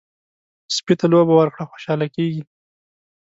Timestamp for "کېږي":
2.15-2.43